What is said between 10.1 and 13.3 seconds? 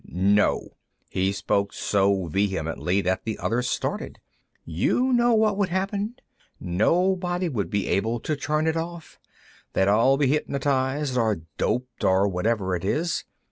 be hypnotized, or doped, or whatever it is.